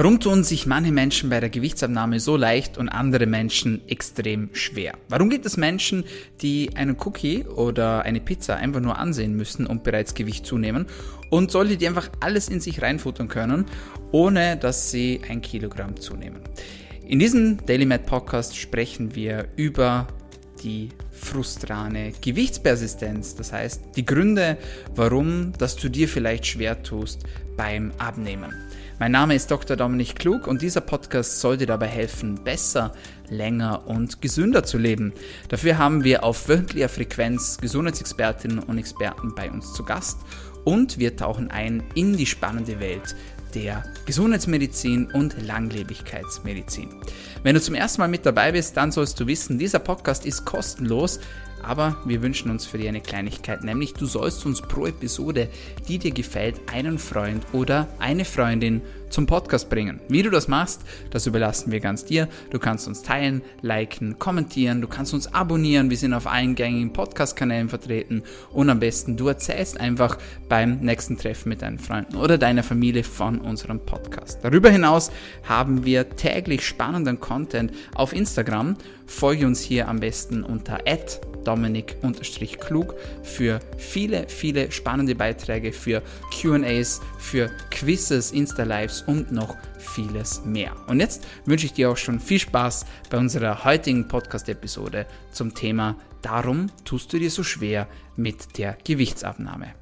Warum 0.00 0.20
tun 0.20 0.44
sich 0.44 0.64
manche 0.64 0.92
Menschen 0.92 1.28
bei 1.28 1.40
der 1.40 1.50
Gewichtsabnahme 1.50 2.20
so 2.20 2.36
leicht 2.36 2.78
und 2.78 2.88
andere 2.88 3.26
Menschen 3.26 3.80
extrem 3.88 4.48
schwer? 4.52 4.96
Warum 5.08 5.28
gibt 5.28 5.44
es 5.44 5.56
Menschen, 5.56 6.04
die 6.40 6.70
einen 6.76 6.96
Cookie 7.00 7.44
oder 7.44 8.02
eine 8.02 8.20
Pizza 8.20 8.54
einfach 8.54 8.78
nur 8.78 8.96
ansehen 8.96 9.34
müssen 9.34 9.66
und 9.66 9.82
bereits 9.82 10.14
Gewicht 10.14 10.46
zunehmen 10.46 10.86
und 11.30 11.50
solche, 11.50 11.76
die 11.76 11.88
einfach 11.88 12.10
alles 12.20 12.48
in 12.48 12.60
sich 12.60 12.80
reinfuttern 12.80 13.26
können, 13.26 13.66
ohne 14.12 14.56
dass 14.56 14.92
sie 14.92 15.20
ein 15.28 15.40
Kilogramm 15.40 16.00
zunehmen? 16.00 16.42
In 17.04 17.18
diesem 17.18 17.66
Daily 17.66 17.84
Med 17.84 18.06
Podcast 18.06 18.56
sprechen 18.56 19.16
wir 19.16 19.48
über 19.56 20.06
die 20.62 20.90
frustrane 21.10 22.12
Gewichtspersistenz, 22.20 23.34
das 23.34 23.52
heißt 23.52 23.96
die 23.96 24.06
Gründe, 24.06 24.58
warum 24.94 25.54
dass 25.58 25.74
du 25.74 25.88
dir 25.88 26.08
vielleicht 26.08 26.46
schwer 26.46 26.84
tust 26.84 27.24
beim 27.56 27.90
Abnehmen. 27.98 28.54
Mein 29.00 29.12
Name 29.12 29.36
ist 29.36 29.48
Dr. 29.52 29.76
Dominik 29.76 30.16
Klug 30.16 30.48
und 30.48 30.60
dieser 30.60 30.80
Podcast 30.80 31.38
soll 31.38 31.56
dir 31.56 31.68
dabei 31.68 31.86
helfen, 31.86 32.42
besser, 32.42 32.92
länger 33.30 33.86
und 33.86 34.20
gesünder 34.20 34.64
zu 34.64 34.76
leben. 34.76 35.12
Dafür 35.48 35.78
haben 35.78 36.02
wir 36.02 36.24
auf 36.24 36.48
wöchentlicher 36.48 36.88
Frequenz 36.88 37.58
Gesundheitsexpertinnen 37.58 38.58
und 38.58 38.76
Experten 38.76 39.36
bei 39.36 39.52
uns 39.52 39.72
zu 39.72 39.84
Gast 39.84 40.18
und 40.64 40.98
wir 40.98 41.14
tauchen 41.14 41.48
ein 41.48 41.84
in 41.94 42.16
die 42.16 42.26
spannende 42.26 42.80
Welt 42.80 43.14
der 43.54 43.84
Gesundheitsmedizin 44.06 45.10
und 45.12 45.36
Langlebigkeitsmedizin. 45.46 46.88
Wenn 47.42 47.54
du 47.54 47.60
zum 47.60 47.74
ersten 47.74 48.00
Mal 48.00 48.08
mit 48.08 48.26
dabei 48.26 48.52
bist, 48.52 48.76
dann 48.76 48.92
sollst 48.92 49.18
du 49.20 49.26
wissen, 49.26 49.58
dieser 49.58 49.78
Podcast 49.78 50.26
ist 50.26 50.44
kostenlos. 50.44 51.20
Aber 51.62 51.96
wir 52.04 52.22
wünschen 52.22 52.50
uns 52.50 52.66
für 52.66 52.78
dich 52.78 52.88
eine 52.88 53.00
Kleinigkeit, 53.00 53.64
nämlich 53.64 53.92
du 53.92 54.06
sollst 54.06 54.46
uns 54.46 54.62
pro 54.62 54.86
Episode, 54.86 55.48
die 55.88 55.98
dir 55.98 56.12
gefällt, 56.12 56.60
einen 56.72 56.98
Freund 56.98 57.44
oder 57.52 57.88
eine 57.98 58.24
Freundin 58.24 58.80
zum 59.10 59.26
Podcast 59.26 59.70
bringen. 59.70 60.00
Wie 60.08 60.22
du 60.22 60.30
das 60.30 60.48
machst, 60.48 60.82
das 61.10 61.26
überlassen 61.26 61.72
wir 61.72 61.80
ganz 61.80 62.04
dir. 62.04 62.28
Du 62.50 62.58
kannst 62.58 62.86
uns 62.88 63.02
teilen, 63.02 63.42
liken, 63.62 64.18
kommentieren, 64.18 64.80
du 64.80 64.88
kannst 64.88 65.14
uns 65.14 65.32
abonnieren. 65.32 65.90
Wir 65.90 65.96
sind 65.96 66.14
auf 66.14 66.26
allen 66.26 66.54
gängigen 66.54 66.92
Podcast-Kanälen 66.92 67.68
vertreten 67.68 68.22
und 68.52 68.70
am 68.70 68.80
besten 68.80 69.16
du 69.16 69.28
erzählst 69.28 69.80
einfach 69.80 70.18
beim 70.48 70.80
nächsten 70.80 71.18
Treffen 71.18 71.48
mit 71.48 71.62
deinen 71.62 71.78
Freunden 71.78 72.16
oder 72.16 72.38
deiner 72.38 72.62
Familie 72.62 73.04
von 73.04 73.40
unserem 73.40 73.80
Podcast. 73.80 74.40
Darüber 74.42 74.70
hinaus 74.70 75.10
haben 75.48 75.84
wir 75.84 76.10
täglich 76.10 76.66
spannenden 76.66 77.20
Content 77.20 77.72
auf 77.94 78.12
Instagram. 78.12 78.76
Folge 79.08 79.46
uns 79.46 79.60
hier 79.60 79.88
am 79.88 80.00
besten 80.00 80.44
unter 80.44 80.78
Dominik-Klug 81.44 82.94
für 83.22 83.58
viele, 83.78 84.28
viele 84.28 84.70
spannende 84.70 85.14
Beiträge, 85.14 85.72
für 85.72 86.02
QAs, 86.30 87.00
für 87.18 87.50
Quizzes, 87.70 88.30
Insta-Lives 88.32 89.02
und 89.02 89.32
noch 89.32 89.56
vieles 89.78 90.44
mehr. 90.44 90.76
Und 90.86 91.00
jetzt 91.00 91.26
wünsche 91.46 91.66
ich 91.66 91.72
dir 91.72 91.90
auch 91.90 91.96
schon 91.96 92.20
viel 92.20 92.38
Spaß 92.38 92.84
bei 93.08 93.18
unserer 93.18 93.64
heutigen 93.64 94.06
Podcast-Episode 94.06 95.06
zum 95.32 95.54
Thema 95.54 95.96
Darum 96.22 96.66
tust 96.84 97.12
du 97.12 97.18
dir 97.18 97.30
so 97.30 97.42
schwer 97.42 97.88
mit 98.16 98.58
der 98.58 98.76
Gewichtsabnahme. 98.84 99.74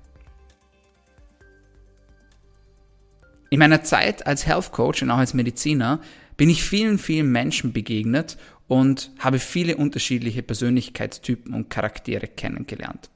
In 3.48 3.58
meiner 3.58 3.82
Zeit 3.82 4.26
als 4.26 4.46
Health 4.46 4.70
Coach 4.72 5.02
und 5.02 5.10
auch 5.10 5.18
als 5.18 5.34
Mediziner 5.34 6.00
bin 6.36 6.50
ich 6.50 6.62
vielen, 6.62 6.98
vielen 6.98 7.32
Menschen 7.32 7.72
begegnet 7.72 8.36
und 8.68 9.10
habe 9.18 9.38
viele 9.38 9.76
unterschiedliche 9.76 10.42
Persönlichkeitstypen 10.42 11.54
und 11.54 11.70
Charaktere 11.70 12.26
kennengelernt. 12.26 13.10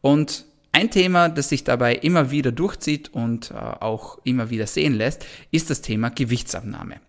Und 0.00 0.46
ein 0.72 0.90
Thema, 0.90 1.28
das 1.28 1.48
sich 1.48 1.64
dabei 1.64 1.94
immer 1.96 2.30
wieder 2.30 2.52
durchzieht 2.52 3.12
und 3.12 3.50
äh, 3.50 3.54
auch 3.54 4.18
immer 4.24 4.50
wieder 4.50 4.66
sehen 4.66 4.94
lässt, 4.94 5.26
ist 5.50 5.70
das 5.70 5.82
Thema 5.82 6.10
Gewichtsabnahme. 6.10 7.00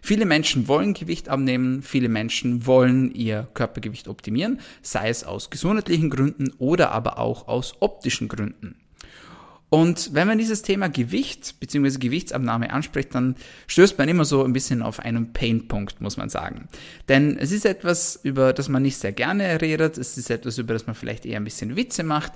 Viele 0.00 0.26
Menschen 0.26 0.68
wollen 0.68 0.94
Gewicht 0.94 1.28
abnehmen, 1.28 1.82
viele 1.82 2.08
Menschen 2.08 2.66
wollen 2.66 3.12
ihr 3.12 3.48
Körpergewicht 3.54 4.06
optimieren, 4.06 4.60
sei 4.82 5.08
es 5.08 5.24
aus 5.24 5.50
gesundheitlichen 5.50 6.10
Gründen 6.10 6.52
oder 6.58 6.92
aber 6.92 7.18
auch 7.18 7.48
aus 7.48 7.74
optischen 7.80 8.28
Gründen. 8.28 8.76
Und 9.68 10.14
wenn 10.14 10.28
man 10.28 10.38
dieses 10.38 10.62
Thema 10.62 10.88
Gewicht 10.88 11.58
bzw. 11.58 11.98
Gewichtsabnahme 11.98 12.72
anspricht, 12.72 13.14
dann 13.14 13.34
stößt 13.66 13.98
man 13.98 14.08
immer 14.08 14.24
so 14.24 14.44
ein 14.44 14.52
bisschen 14.52 14.80
auf 14.80 15.00
einen 15.00 15.32
Painpunkt, 15.32 16.00
muss 16.00 16.16
man 16.16 16.28
sagen. 16.28 16.68
Denn 17.08 17.36
es 17.36 17.50
ist 17.50 17.66
etwas, 17.66 18.20
über 18.22 18.52
das 18.52 18.68
man 18.68 18.82
nicht 18.82 18.96
sehr 18.96 19.12
gerne 19.12 19.60
redet, 19.60 19.98
es 19.98 20.16
ist 20.16 20.30
etwas, 20.30 20.58
über 20.58 20.72
das 20.72 20.86
man 20.86 20.94
vielleicht 20.94 21.26
eher 21.26 21.38
ein 21.38 21.44
bisschen 21.44 21.74
Witze 21.74 22.04
macht 22.04 22.32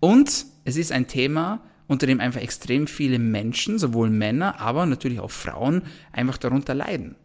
und 0.00 0.46
es 0.64 0.76
ist 0.76 0.90
ein 0.90 1.06
Thema, 1.06 1.62
unter 1.86 2.06
dem 2.06 2.20
einfach 2.20 2.40
extrem 2.40 2.86
viele 2.86 3.18
Menschen, 3.18 3.78
sowohl 3.78 4.08
Männer, 4.10 4.60
aber 4.60 4.86
natürlich 4.86 5.20
auch 5.20 5.30
Frauen, 5.30 5.82
einfach 6.10 6.38
darunter 6.38 6.74
leiden. 6.74 7.16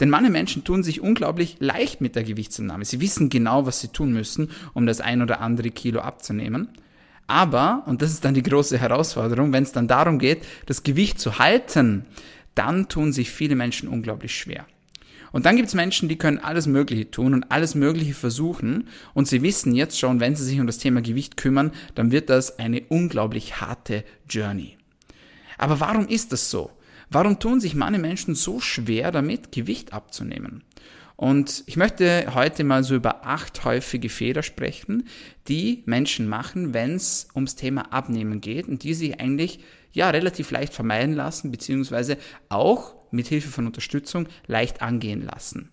Denn 0.00 0.10
manche 0.10 0.30
Menschen 0.30 0.64
tun 0.64 0.82
sich 0.82 1.00
unglaublich 1.00 1.56
leicht 1.60 2.00
mit 2.00 2.16
der 2.16 2.24
Gewichtsabnahme. 2.24 2.84
Sie 2.84 3.00
wissen 3.00 3.28
genau, 3.28 3.66
was 3.66 3.80
sie 3.80 3.88
tun 3.88 4.12
müssen, 4.12 4.50
um 4.74 4.84
das 4.86 5.00
ein 5.00 5.22
oder 5.22 5.40
andere 5.40 5.70
Kilo 5.70 6.00
abzunehmen. 6.00 6.68
Aber, 7.26 7.82
und 7.86 8.02
das 8.02 8.12
ist 8.12 8.24
dann 8.24 8.34
die 8.34 8.42
große 8.42 8.78
Herausforderung, 8.78 9.52
wenn 9.52 9.64
es 9.64 9.72
dann 9.72 9.88
darum 9.88 10.18
geht, 10.18 10.44
das 10.66 10.82
Gewicht 10.82 11.18
zu 11.18 11.38
halten, 11.38 12.06
dann 12.54 12.88
tun 12.88 13.12
sich 13.12 13.30
viele 13.30 13.56
Menschen 13.56 13.88
unglaublich 13.88 14.36
schwer. 14.36 14.66
Und 15.32 15.44
dann 15.44 15.56
gibt 15.56 15.68
es 15.68 15.74
Menschen, 15.74 16.08
die 16.08 16.16
können 16.16 16.38
alles 16.38 16.66
Mögliche 16.66 17.10
tun 17.10 17.34
und 17.34 17.50
alles 17.50 17.74
Mögliche 17.74 18.14
versuchen 18.14 18.88
und 19.12 19.28
sie 19.28 19.42
wissen 19.42 19.74
jetzt 19.74 19.98
schon, 19.98 20.20
wenn 20.20 20.36
sie 20.36 20.44
sich 20.44 20.60
um 20.60 20.66
das 20.66 20.78
Thema 20.78 21.02
Gewicht 21.02 21.36
kümmern, 21.36 21.72
dann 21.94 22.10
wird 22.12 22.30
das 22.30 22.58
eine 22.58 22.82
unglaublich 22.88 23.60
harte 23.60 24.04
Journey. 24.30 24.78
Aber 25.58 25.80
warum 25.80 26.08
ist 26.08 26.32
das 26.32 26.50
so? 26.50 26.70
Warum 27.10 27.38
tun 27.38 27.60
sich 27.60 27.74
manche 27.74 28.00
Menschen 28.00 28.34
so 28.34 28.60
schwer 28.60 29.12
damit, 29.12 29.52
Gewicht 29.52 29.92
abzunehmen? 29.92 30.62
Und 31.16 31.64
ich 31.66 31.78
möchte 31.78 32.34
heute 32.34 32.62
mal 32.62 32.84
so 32.84 32.94
über 32.94 33.26
acht 33.26 33.64
häufige 33.64 34.10
Fehler 34.10 34.42
sprechen, 34.42 35.08
die 35.48 35.82
Menschen 35.86 36.28
machen, 36.28 36.74
wenn 36.74 36.94
es 36.94 37.28
ums 37.34 37.56
Thema 37.56 37.92
Abnehmen 37.92 38.42
geht 38.42 38.68
und 38.68 38.82
die 38.82 38.92
sich 38.92 39.18
eigentlich 39.18 39.60
ja 39.92 40.10
relativ 40.10 40.50
leicht 40.50 40.74
vermeiden 40.74 41.14
lassen, 41.14 41.50
beziehungsweise 41.50 42.18
auch 42.50 42.94
mit 43.10 43.28
Hilfe 43.28 43.48
von 43.48 43.66
Unterstützung 43.66 44.28
leicht 44.46 44.82
angehen 44.82 45.22
lassen. 45.22 45.70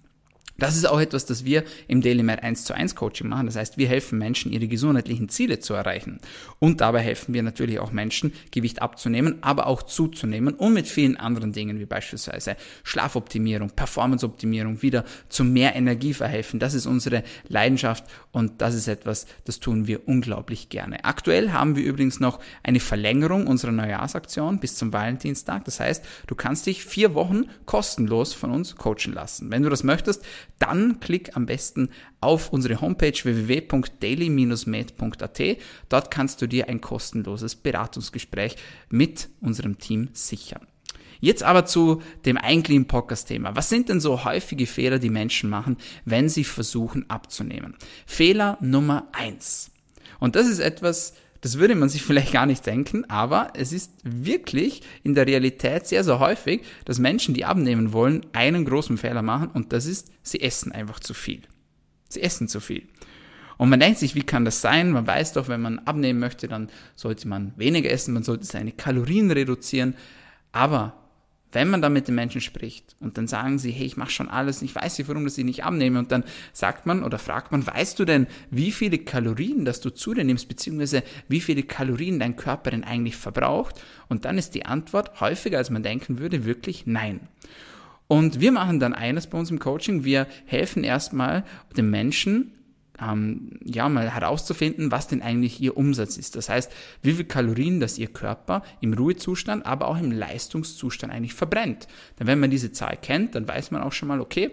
Das 0.58 0.76
ist 0.76 0.86
auch 0.86 1.00
etwas, 1.00 1.26
das 1.26 1.46
wir 1.46 1.64
im 1.88 2.02
DailyMed 2.02 2.44
1 2.44 2.66
zu 2.66 2.76
1 2.76 2.96
Coaching 2.96 3.28
machen. 3.28 3.48
Das 3.48 3.56
heißt, 3.56 3.78
wir 3.78 3.88
helfen 3.88 4.20
Menschen, 4.20 4.52
ihre 4.52 4.68
gesundheitlichen 4.68 5.28
Ziele 5.30 5.60
zu 5.60 5.74
erreichen. 5.74 6.20
Und 6.60 6.80
dabei 6.82 7.00
helfen 7.02 7.34
wir 7.34 7.42
natürlich 7.42 7.80
auch 7.80 7.92
Menschen, 7.92 8.34
Gewicht 8.52 8.82
abzunehmen, 8.82 9.38
aber 9.42 9.66
auch 9.66 9.82
zuzunehmen 9.82 10.54
und 10.54 10.74
mit 10.74 10.88
vielen 10.88 11.18
anderen 11.18 11.54
Dingen, 11.54 11.80
wie 11.80 11.86
beispielsweise 11.86 12.56
Schlafoptimierung, 12.84 13.72
Performanceoptimierung, 13.72 14.82
wieder 14.84 15.06
zu 15.28 15.44
mehr 15.44 15.76
Energie 15.76 16.14
verhelfen. 16.14 16.60
Das 16.60 16.76
ist 16.76 16.86
unsere 16.86 17.24
Leidenschaft 17.48 18.06
und 18.32 18.62
das 18.62 18.76
ist 18.76 18.88
etwas, 18.88 19.26
das 19.46 19.60
tun 19.60 19.88
wir 19.88 20.08
unglaublich 20.08 20.70
gerne. 20.70 21.04
Aktuell 21.04 21.52
haben 21.52 21.76
wir 21.76 21.84
übrigens 21.84 22.20
noch 22.20 22.40
eine 22.62 22.80
Verlängerung 22.80 23.48
unserer 23.48 23.72
Neujahrsaktion 23.72 24.60
bis 24.60 24.76
zum 24.76 24.94
Valentinstag. 24.94 25.66
Das 25.66 25.80
heißt, 25.80 26.06
du 26.28 26.36
kannst 26.36 26.68
dich 26.68 26.86
vier 26.86 27.16
Wochen 27.16 27.46
kostenlos 27.66 28.34
von 28.34 28.52
uns 28.52 28.76
coachen 28.76 29.14
lassen. 29.14 29.50
Wenn 29.50 29.64
du 29.64 29.70
das 29.70 29.84
möchtest, 29.84 30.24
dann 30.64 31.00
klick 31.02 31.36
am 31.36 31.46
besten 31.46 31.90
auf 32.22 32.54
unsere 32.54 32.80
Homepage 32.82 33.12
www.daily-med.at. 33.12 35.42
Dort 35.90 36.10
kannst 36.10 36.42
du 36.42 36.48
dir 36.48 36.70
ein 36.70 36.80
kostenloses 36.80 37.56
Beratungsgespräch 37.56 38.56
mit 38.90 39.28
unserem 39.42 39.78
Team 39.78 40.08
sichern. 40.14 40.66
Jetzt 41.20 41.44
aber 41.44 41.66
zu 41.66 42.02
dem 42.26 42.38
eigentlichen 42.38 42.88
Podcast-Thema. 42.88 43.56
Was 43.56 43.70
sind 43.70 43.90
denn 43.90 44.00
so 44.00 44.24
häufige 44.26 44.68
Fehler, 44.68 45.00
die 45.00 45.10
Menschen 45.10 45.50
machen, 45.50 45.78
wenn 46.06 46.30
sie 46.30 46.46
versuchen 46.46 47.10
abzunehmen? 47.10 47.76
Fehler 48.06 48.58
Nummer 48.62 49.10
eins. 49.12 49.70
Und 50.20 50.38
das 50.38 50.48
ist 50.48 50.60
etwas, 50.60 51.14
das 51.44 51.60
würde 51.60 51.76
man 51.76 51.90
sich 51.90 52.02
vielleicht 52.04 52.32
gar 52.34 52.46
nicht 52.48 52.66
denken, 52.66 53.06
aber 53.10 53.54
es 53.54 53.72
ist 53.72 53.92
wirklich 54.04 54.82
in 55.04 55.14
der 55.14 55.28
Realität 55.28 55.86
sehr, 55.86 56.04
sehr 56.04 56.20
häufig, 56.20 56.64
dass 56.86 56.98
Menschen, 56.98 57.36
die 57.36 57.46
abnehmen 57.46 57.94
wollen, 57.94 58.26
einen 58.34 58.66
großen 58.66 58.98
Fehler 58.98 59.22
machen 59.22 59.50
und 59.54 59.74
das 59.74 59.86
ist, 59.86 60.12
sie 60.24 60.42
essen 60.42 60.72
einfach 60.72 61.00
zu 61.00 61.14
viel. 61.14 61.42
Sie 62.10 62.22
essen 62.22 62.48
zu 62.48 62.60
viel. 62.60 62.88
Und 63.58 63.70
man 63.70 63.80
denkt 63.80 64.00
sich, 64.00 64.16
wie 64.16 64.24
kann 64.24 64.46
das 64.46 64.62
sein? 64.62 64.92
Man 64.92 65.06
weiß 65.06 65.34
doch, 65.34 65.48
wenn 65.48 65.62
man 65.62 65.80
abnehmen 65.80 66.20
möchte, 66.20 66.48
dann 66.48 66.70
sollte 66.96 67.28
man 67.28 67.54
weniger 67.56 67.92
essen, 67.92 68.14
man 68.14 68.24
sollte 68.24 68.46
seine 68.46 68.72
Kalorien 68.72 69.30
reduzieren. 69.30 69.96
Aber 70.52 71.03
wenn 71.54 71.70
man 71.70 71.82
dann 71.82 71.94
mit 71.94 72.08
den 72.08 72.16
Menschen 72.16 72.42
spricht 72.42 72.96
und 73.00 73.18
dann 73.18 73.28
sagen 73.28 73.60
sie, 73.60 73.72
hey, 73.72 73.86
ich 73.86 73.98
mache 73.98 74.12
schon 74.12 74.30
alles, 74.30 74.62
ich 74.62 74.76
weiß 74.76 74.98
nicht, 74.98 75.08
warum 75.08 75.24
das 75.24 75.38
ich 75.38 75.46
nicht 75.46 75.64
abnehme 75.64 76.00
und 76.00 76.12
dann 76.12 76.24
sagt 76.52 76.86
man 76.86 77.04
oder 77.04 77.20
fragt 77.20 77.52
man, 77.52 77.66
weißt 77.66 77.98
du 78.00 78.06
denn, 78.06 78.28
wie 78.52 78.72
viele 78.72 78.98
Kalorien, 78.98 79.66
dass 79.66 79.80
du 79.80 79.90
zu 79.90 80.14
dir 80.14 80.24
nimmst, 80.24 80.48
beziehungsweise 80.48 81.04
wie 81.28 81.42
viele 81.42 81.64
Kalorien 81.64 82.20
dein 82.20 82.36
Körper 82.36 82.72
denn 82.72 82.84
eigentlich 82.84 83.16
verbraucht? 83.16 83.82
Und 84.10 84.26
dann 84.26 84.38
ist 84.38 84.56
die 84.56 84.66
Antwort 84.66 85.22
häufiger, 85.22 85.58
als 85.58 85.70
man 85.70 85.84
denken 85.84 86.20
würde, 86.20 86.46
wirklich 86.46 86.86
nein. 86.86 87.22
Und 88.08 88.40
wir 88.40 88.52
machen 88.52 88.80
dann 88.80 88.94
eines 88.94 89.28
bei 89.28 89.38
uns 89.38 89.50
im 89.50 89.60
Coaching, 89.60 90.04
wir 90.04 90.28
helfen 90.46 90.84
erstmal 90.84 91.44
den 91.78 91.90
Menschen, 91.90 92.52
ähm, 93.02 93.60
ja, 93.66 93.90
mal 93.90 94.10
herauszufinden, 94.10 94.92
was 94.92 95.08
denn 95.08 95.22
eigentlich 95.22 95.60
ihr 95.62 95.78
Umsatz 95.78 96.18
ist. 96.18 96.36
Das 96.36 96.50
heißt, 96.50 96.72
wie 97.02 97.14
viel 97.14 97.26
Kalorien 97.26 97.80
das 97.80 97.98
ihr 97.98 98.08
Körper 98.08 98.64
im 98.82 98.94
Ruhezustand, 98.94 99.66
aber 99.66 99.88
auch 99.88 99.98
im 99.98 100.12
Leistungszustand 100.12 101.12
eigentlich 101.12 101.34
verbrennt. 101.34 101.88
Denn 102.20 102.28
wenn 102.28 102.40
man 102.40 102.52
diese 102.52 102.72
Zahl 102.72 102.98
kennt, 103.02 103.36
dann 103.36 103.48
weiß 103.48 103.72
man 103.72 103.82
auch 103.82 103.94
schon 103.94 104.08
mal, 104.08 104.22
okay, 104.22 104.52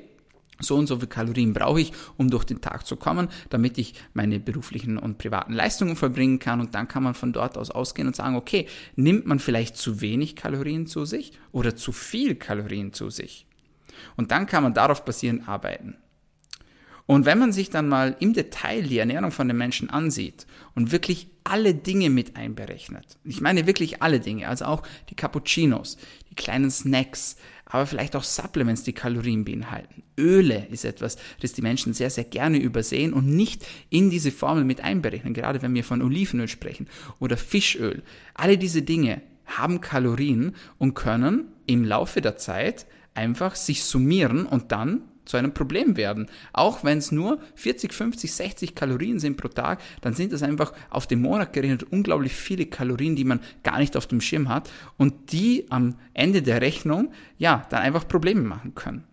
so 0.63 0.77
und 0.77 0.87
so 0.87 0.99
viel 0.99 1.09
Kalorien 1.09 1.53
brauche 1.53 1.81
ich, 1.81 1.93
um 2.17 2.31
durch 2.31 2.45
den 2.45 2.61
Tag 2.61 2.87
zu 2.87 2.97
kommen, 2.97 3.29
damit 3.49 3.79
ich 3.79 3.95
meine 4.13 4.39
beruflichen 4.41 4.99
und 4.99 5.19
privaten 5.19 5.55
Leistungen 5.55 5.97
verbringen 5.97 6.39
kann. 6.39 6.61
Und 6.61 6.75
dann 6.75 6.87
kann 6.87 7.03
man 7.03 7.15
von 7.15 7.33
dort 7.33 7.57
aus 7.57 7.71
ausgehen 7.71 8.09
und 8.09 8.17
sagen, 8.17 8.37
okay, 8.37 8.67
nimmt 8.95 9.27
man 9.27 9.39
vielleicht 9.39 9.77
zu 9.77 10.01
wenig 10.01 10.37
Kalorien 10.37 10.87
zu 10.87 11.05
sich 11.05 11.33
oder 11.53 11.77
zu 11.77 11.93
viel 11.93 12.35
Kalorien 12.35 12.93
zu 12.93 13.11
sich? 13.11 13.47
Und 14.17 14.31
dann 14.31 14.47
kann 14.47 14.63
man 14.63 14.75
darauf 14.75 15.05
basierend 15.05 15.49
arbeiten. 15.49 15.97
Und 17.11 17.27
wenn 17.27 17.41
man 17.41 17.51
sich 17.51 17.71
dann 17.71 17.89
mal 17.89 18.15
im 18.21 18.35
Detail 18.35 18.85
die 18.85 18.99
Ernährung 18.99 19.33
von 19.33 19.49
den 19.49 19.57
Menschen 19.57 19.91
ansieht 19.91 20.47
und 20.77 20.93
wirklich 20.93 21.27
alle 21.43 21.75
Dinge 21.75 22.09
mit 22.09 22.37
einberechnet, 22.37 23.19
ich 23.25 23.41
meine 23.41 23.67
wirklich 23.67 24.01
alle 24.01 24.21
Dinge, 24.21 24.47
also 24.47 24.67
auch 24.67 24.85
die 25.09 25.17
Cappuccinos, 25.17 25.97
die 26.31 26.37
kleinen 26.37 26.71
Snacks, 26.71 27.35
aber 27.65 27.87
vielleicht 27.87 28.15
auch 28.15 28.23
Supplements, 28.23 28.85
die 28.85 28.93
Kalorien 28.93 29.45
beinhalten. 29.45 30.05
Öle 30.17 30.69
ist 30.71 30.85
etwas, 30.85 31.17
das 31.41 31.53
die 31.53 31.63
Menschen 31.63 31.95
sehr, 31.95 32.11
sehr 32.11 32.23
gerne 32.23 32.59
übersehen 32.59 33.13
und 33.13 33.27
nicht 33.27 33.67
in 33.89 34.09
diese 34.11 34.31
Formel 34.31 34.63
mit 34.63 34.81
einberechnen, 34.81 35.35
gerade 35.35 35.63
wenn 35.63 35.75
wir 35.75 35.83
von 35.83 36.03
Olivenöl 36.03 36.47
sprechen 36.47 36.87
oder 37.19 37.37
Fischöl. 37.37 38.05
Alle 38.35 38.57
diese 38.57 38.83
Dinge 38.83 39.21
haben 39.47 39.81
Kalorien 39.81 40.55
und 40.79 40.95
können 40.95 41.49
im 41.67 41.83
Laufe 41.83 42.21
der 42.21 42.37
Zeit 42.37 42.87
einfach 43.15 43.57
sich 43.57 43.83
summieren 43.83 44.47
und 44.47 44.71
dann 44.71 45.10
zu 45.31 45.37
einem 45.37 45.55
Problem 45.55 45.97
werden. 45.97 46.27
Auch 46.53 46.85
wenn 46.85 46.99
es 46.99 47.13
nur 47.13 47.41
40, 47.55 47.95
50, 47.95 48.33
60 48.33 48.75
Kalorien 48.75 49.19
sind 49.19 49.37
pro 49.37 49.49
Tag, 49.49 49.81
dann 50.03 50.15
sind 50.15 50.33
das 50.33 50.43
einfach 50.43 50.73
auf 50.91 51.07
den 51.07 51.23
Monat 51.23 51.53
gerechnet 51.53 51.85
unglaublich 51.85 52.33
viele 52.33 52.67
Kalorien, 52.67 53.17
die 53.17 53.25
man 53.25 53.41
gar 53.63 53.79
nicht 53.79 53.97
auf 53.97 54.07
dem 54.07 54.21
Schirm 54.21 54.49
hat 54.49 54.71
und 54.99 55.33
die 55.33 55.67
am 55.71 55.95
Ende 56.13 56.43
der 56.43 56.61
Rechnung 56.61 57.13
ja 57.39 57.67
dann 57.71 57.83
einfach 57.83 58.07
Probleme 58.07 58.43
machen 58.43 58.75
können. 58.75 59.05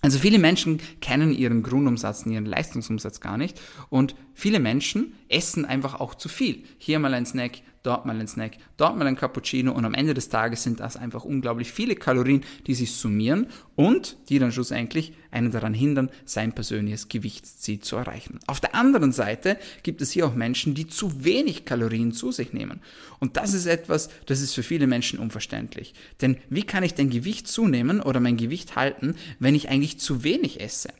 Also 0.00 0.18
viele 0.18 0.38
Menschen 0.38 0.80
kennen 1.00 1.32
ihren 1.32 1.62
Grundumsatz, 1.62 2.24
ihren 2.24 2.46
Leistungsumsatz 2.46 3.20
gar 3.20 3.36
nicht 3.36 3.60
und 3.90 4.14
viele 4.32 4.60
Menschen 4.60 5.14
essen 5.28 5.64
einfach 5.64 5.98
auch 5.98 6.14
zu 6.14 6.28
viel. 6.28 6.62
Hier 6.78 6.98
mal 7.00 7.14
ein 7.14 7.26
Snack, 7.26 7.62
dort 7.88 8.04
mal 8.04 8.20
ein 8.20 8.28
Snack, 8.28 8.58
dort 8.76 8.98
mal 8.98 9.06
ein 9.06 9.16
Cappuccino 9.16 9.72
und 9.72 9.86
am 9.86 9.94
Ende 9.94 10.12
des 10.12 10.28
Tages 10.28 10.62
sind 10.62 10.78
das 10.78 10.96
einfach 10.96 11.24
unglaublich 11.24 11.72
viele 11.72 11.96
Kalorien, 11.96 12.44
die 12.66 12.74
sich 12.74 12.92
summieren 12.92 13.46
und 13.76 14.18
die 14.28 14.38
dann 14.38 14.52
schlussendlich 14.52 15.14
einen 15.30 15.50
daran 15.50 15.72
hindern, 15.72 16.10
sein 16.26 16.52
persönliches 16.52 17.08
Gewichtsziel 17.08 17.80
zu 17.80 17.96
erreichen. 17.96 18.40
Auf 18.46 18.60
der 18.60 18.74
anderen 18.74 19.12
Seite 19.12 19.56
gibt 19.82 20.02
es 20.02 20.10
hier 20.10 20.26
auch 20.26 20.34
Menschen, 20.34 20.74
die 20.74 20.86
zu 20.86 21.24
wenig 21.24 21.64
Kalorien 21.64 22.12
zu 22.12 22.30
sich 22.30 22.52
nehmen. 22.52 22.80
Und 23.20 23.38
das 23.38 23.54
ist 23.54 23.64
etwas, 23.64 24.10
das 24.26 24.42
ist 24.42 24.54
für 24.54 24.62
viele 24.62 24.86
Menschen 24.86 25.18
unverständlich. 25.18 25.94
Denn 26.20 26.36
wie 26.50 26.64
kann 26.64 26.82
ich 26.82 26.92
denn 26.92 27.08
Gewicht 27.08 27.48
zunehmen 27.48 28.02
oder 28.02 28.20
mein 28.20 28.36
Gewicht 28.36 28.76
halten, 28.76 29.14
wenn 29.38 29.54
ich 29.54 29.70
eigentlich 29.70 29.98
zu 29.98 30.24
wenig 30.24 30.60
esse? 30.60 30.90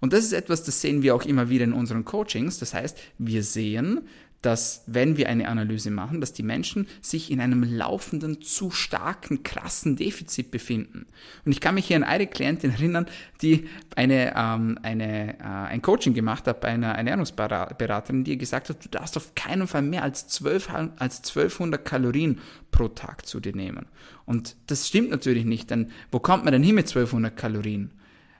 Und 0.00 0.12
das 0.12 0.24
ist 0.24 0.32
etwas, 0.32 0.64
das 0.64 0.80
sehen 0.80 1.02
wir 1.02 1.14
auch 1.14 1.24
immer 1.24 1.48
wieder 1.48 1.64
in 1.64 1.72
unseren 1.72 2.04
Coachings. 2.04 2.58
Das 2.58 2.74
heißt, 2.74 2.98
wir 3.18 3.42
sehen, 3.44 4.00
dass 4.42 4.82
wenn 4.86 5.16
wir 5.16 5.28
eine 5.28 5.48
Analyse 5.48 5.90
machen, 5.90 6.20
dass 6.20 6.32
die 6.32 6.42
Menschen 6.42 6.88
sich 7.00 7.30
in 7.30 7.40
einem 7.40 7.62
laufenden, 7.62 8.42
zu 8.42 8.70
starken, 8.70 9.44
krassen 9.44 9.96
Defizit 9.96 10.50
befinden. 10.50 11.06
Und 11.44 11.52
ich 11.52 11.60
kann 11.60 11.76
mich 11.76 11.86
hier 11.86 11.96
an 11.96 12.04
eine 12.04 12.26
Klientin 12.26 12.72
erinnern, 12.72 13.06
die 13.40 13.68
eine, 13.94 14.34
ähm, 14.36 14.78
eine, 14.82 15.38
äh, 15.38 15.42
ein 15.42 15.80
Coaching 15.80 16.12
gemacht 16.12 16.46
hat 16.46 16.60
bei 16.60 16.68
einer 16.68 16.92
Ernährungsberaterin, 16.94 18.24
die 18.24 18.36
gesagt 18.36 18.68
hat, 18.68 18.84
du 18.84 18.88
darfst 18.88 19.16
auf 19.16 19.34
keinen 19.34 19.68
Fall 19.68 19.82
mehr 19.82 20.02
als, 20.02 20.26
12, 20.26 20.70
als 20.96 21.18
1200 21.18 21.84
Kalorien 21.84 22.40
pro 22.72 22.88
Tag 22.88 23.26
zu 23.26 23.38
dir 23.38 23.54
nehmen. 23.54 23.86
Und 24.26 24.56
das 24.66 24.88
stimmt 24.88 25.10
natürlich 25.10 25.44
nicht, 25.44 25.70
denn 25.70 25.90
wo 26.10 26.18
kommt 26.18 26.44
man 26.44 26.52
denn 26.52 26.62
hin 26.62 26.74
mit 26.74 26.88
1200 26.88 27.36
Kalorien? 27.36 27.92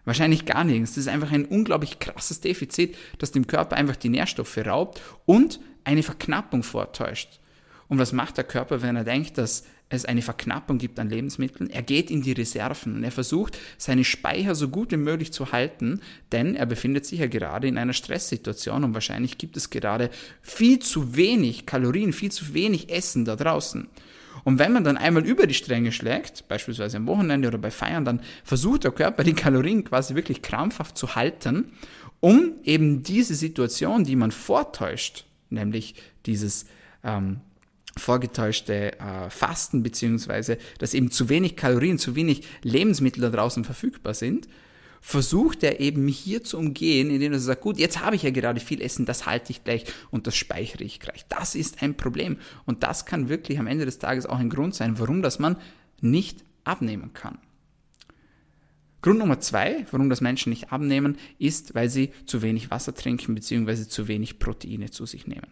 Wahrscheinlich 0.04 0.46
gar 0.46 0.64
nirgends. 0.64 0.92
Das 0.92 1.04
ist 1.04 1.08
einfach 1.08 1.30
ein 1.30 1.44
unglaublich 1.44 1.98
krasses 1.98 2.40
Defizit, 2.40 2.96
das 3.18 3.30
dem 3.30 3.46
Körper 3.46 3.76
einfach 3.76 3.96
die 3.96 4.08
Nährstoffe 4.08 4.58
raubt 4.58 5.00
und 5.26 5.60
eine 5.84 6.02
Verknappung 6.02 6.62
vortäuscht. 6.62 7.40
Und 7.88 7.98
was 7.98 8.12
macht 8.12 8.36
der 8.36 8.44
Körper, 8.44 8.82
wenn 8.82 8.96
er 8.96 9.04
denkt, 9.04 9.38
dass 9.38 9.64
es 9.90 10.06
eine 10.06 10.22
Verknappung 10.22 10.78
gibt 10.78 10.98
an 10.98 11.10
Lebensmitteln? 11.10 11.70
Er 11.70 11.82
geht 11.82 12.10
in 12.10 12.22
die 12.22 12.32
Reserven 12.32 12.96
und 12.96 13.04
er 13.04 13.12
versucht, 13.12 13.58
seine 13.76 14.04
Speicher 14.04 14.54
so 14.54 14.68
gut 14.68 14.92
wie 14.92 14.96
möglich 14.96 15.32
zu 15.32 15.52
halten, 15.52 16.00
denn 16.32 16.56
er 16.56 16.66
befindet 16.66 17.06
sich 17.06 17.20
ja 17.20 17.26
gerade 17.26 17.68
in 17.68 17.78
einer 17.78 17.92
Stresssituation 17.92 18.84
und 18.84 18.94
wahrscheinlich 18.94 19.38
gibt 19.38 19.56
es 19.56 19.70
gerade 19.70 20.10
viel 20.40 20.78
zu 20.78 21.16
wenig 21.16 21.66
Kalorien, 21.66 22.12
viel 22.12 22.32
zu 22.32 22.54
wenig 22.54 22.90
Essen 22.90 23.24
da 23.24 23.36
draußen. 23.36 23.88
Und 24.44 24.58
wenn 24.58 24.72
man 24.72 24.84
dann 24.84 24.96
einmal 24.96 25.24
über 25.24 25.46
die 25.46 25.54
Stränge 25.54 25.92
schlägt, 25.92 26.48
beispielsweise 26.48 26.96
am 26.96 27.06
Wochenende 27.06 27.48
oder 27.48 27.58
bei 27.58 27.70
Feiern, 27.70 28.04
dann 28.04 28.20
versucht 28.44 28.84
der 28.84 28.90
Körper 28.90 29.24
die 29.24 29.34
Kalorien 29.34 29.84
quasi 29.84 30.14
wirklich 30.14 30.42
krampfhaft 30.42 30.96
zu 30.98 31.14
halten, 31.14 31.72
um 32.20 32.54
eben 32.64 33.02
diese 33.02 33.34
Situation, 33.34 34.04
die 34.04 34.16
man 34.16 34.30
vortäuscht, 34.30 35.24
nämlich 35.50 35.94
dieses 36.26 36.66
ähm, 37.04 37.40
vorgetäuschte 37.96 38.98
äh, 38.98 39.30
Fasten, 39.30 39.82
beziehungsweise 39.82 40.58
dass 40.78 40.94
eben 40.94 41.10
zu 41.10 41.28
wenig 41.28 41.56
Kalorien, 41.56 41.98
zu 41.98 42.14
wenig 42.14 42.44
Lebensmittel 42.62 43.20
da 43.20 43.30
draußen 43.30 43.64
verfügbar 43.64 44.14
sind, 44.14 44.48
versucht 45.04 45.64
er 45.64 45.80
eben 45.80 46.06
hier 46.06 46.44
zu 46.44 46.56
umgehen, 46.56 47.10
indem 47.10 47.32
er 47.32 47.40
sagt, 47.40 47.60
gut, 47.60 47.76
jetzt 47.76 48.00
habe 48.00 48.16
ich 48.16 48.22
ja 48.22 48.30
gerade 48.30 48.60
viel 48.60 48.80
Essen, 48.80 49.04
das 49.04 49.26
halte 49.26 49.50
ich 49.50 49.64
gleich 49.64 49.84
und 50.10 50.26
das 50.28 50.36
speichere 50.36 50.84
ich 50.84 51.00
gleich. 51.00 51.26
Das 51.28 51.56
ist 51.56 51.82
ein 51.82 51.96
Problem 51.96 52.38
und 52.64 52.84
das 52.84 53.04
kann 53.04 53.28
wirklich 53.28 53.58
am 53.58 53.66
Ende 53.66 53.84
des 53.84 53.98
Tages 53.98 54.24
auch 54.24 54.38
ein 54.38 54.48
Grund 54.48 54.74
sein, 54.74 54.98
warum 54.98 55.20
das 55.20 55.40
man 55.40 55.56
nicht 56.00 56.44
abnehmen 56.64 57.12
kann. 57.12 57.38
Grund 59.02 59.18
Nummer 59.18 59.40
zwei, 59.40 59.84
warum 59.90 60.08
das 60.08 60.20
Menschen 60.20 60.50
nicht 60.50 60.70
abnehmen, 60.70 61.18
ist, 61.38 61.74
weil 61.74 61.90
sie 61.90 62.12
zu 62.24 62.40
wenig 62.40 62.70
Wasser 62.70 62.94
trinken 62.94 63.34
bzw. 63.34 63.88
zu 63.88 64.06
wenig 64.06 64.38
Proteine 64.38 64.90
zu 64.90 65.06
sich 65.06 65.26
nehmen. 65.26 65.48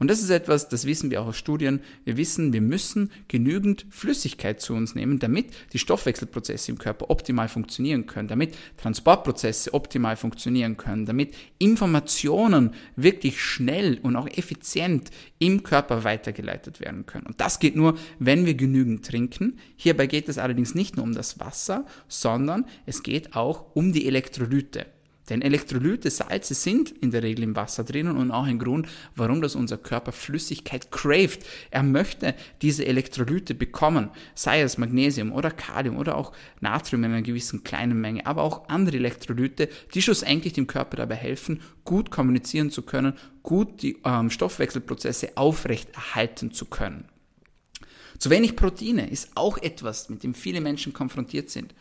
Und 0.00 0.10
das 0.10 0.20
ist 0.20 0.30
etwas, 0.30 0.68
das 0.68 0.84
wissen 0.84 1.10
wir 1.10 1.22
auch 1.22 1.28
aus 1.28 1.36
Studien. 1.36 1.80
Wir 2.04 2.16
wissen, 2.16 2.52
wir 2.52 2.60
müssen 2.60 3.10
genügend 3.28 3.86
Flüssigkeit 3.90 4.60
zu 4.60 4.74
uns 4.74 4.96
nehmen, 4.96 5.20
damit 5.20 5.46
die 5.72 5.78
Stoffwechselprozesse 5.78 6.72
im 6.72 6.78
Körper 6.78 7.10
optimal 7.10 7.48
funktionieren 7.48 8.06
können, 8.06 8.26
damit 8.26 8.56
Transportprozesse 8.78 9.74
optimal 9.74 10.16
funktionieren 10.16 10.76
können, 10.76 11.06
damit 11.06 11.34
Informationen 11.58 12.72
wirklich 12.96 13.40
schnell 13.40 13.98
und 14.02 14.16
auch 14.16 14.26
effizient 14.26 15.10
im 15.38 15.62
Körper 15.62 16.02
weitergeleitet 16.02 16.80
werden 16.80 17.06
können. 17.06 17.26
Und 17.26 17.40
das 17.40 17.60
geht 17.60 17.76
nur, 17.76 17.96
wenn 18.18 18.44
wir 18.44 18.54
genügend 18.54 19.06
trinken. 19.06 19.58
Hierbei 19.76 20.08
geht 20.08 20.28
es 20.28 20.38
allerdings 20.38 20.74
nicht 20.74 20.96
nur 20.96 21.04
um 21.04 21.12
das 21.12 21.38
Wasser, 21.38 21.86
sondern 22.08 22.64
es 22.88 23.02
geht 23.02 23.36
auch 23.36 23.66
um 23.74 23.92
die 23.92 24.06
Elektrolyte. 24.06 24.86
Denn 25.28 25.42
Elektrolyte, 25.42 26.10
Salze 26.10 26.54
sind 26.54 26.90
in 26.90 27.10
der 27.10 27.22
Regel 27.22 27.42
im 27.44 27.54
Wasser 27.54 27.84
drinnen 27.84 28.16
und 28.16 28.30
auch 28.30 28.44
ein 28.44 28.58
Grund, 28.58 28.88
warum 29.14 29.42
das 29.42 29.54
unser 29.54 29.76
Körper 29.76 30.12
Flüssigkeit 30.12 30.90
craved. 30.90 31.44
Er 31.70 31.82
möchte 31.82 32.34
diese 32.62 32.86
Elektrolyte 32.86 33.54
bekommen, 33.54 34.08
sei 34.34 34.62
es 34.62 34.78
Magnesium 34.78 35.32
oder 35.32 35.50
Kalium 35.50 35.98
oder 35.98 36.16
auch 36.16 36.32
Natrium 36.60 37.04
in 37.04 37.10
einer 37.10 37.22
gewissen 37.22 37.62
kleinen 37.62 38.00
Menge, 38.00 38.24
aber 38.24 38.42
auch 38.42 38.70
andere 38.70 38.96
Elektrolyte, 38.96 39.68
die 39.92 40.00
schlussendlich 40.00 40.54
dem 40.54 40.66
Körper 40.66 40.96
dabei 40.96 41.16
helfen, 41.16 41.60
gut 41.84 42.10
kommunizieren 42.10 42.70
zu 42.70 42.80
können, 42.80 43.12
gut 43.42 43.82
die 43.82 43.98
ähm, 44.04 44.30
Stoffwechselprozesse 44.30 45.36
aufrechterhalten 45.36 46.52
zu 46.52 46.64
können. 46.64 47.04
Zu 48.18 48.30
wenig 48.30 48.56
Proteine 48.56 49.08
ist 49.10 49.30
auch 49.34 49.58
etwas, 49.58 50.08
mit 50.08 50.22
dem 50.22 50.34
viele 50.34 50.60
Menschen 50.60 50.92
konfrontiert 50.92 51.50
sind. 51.50 51.74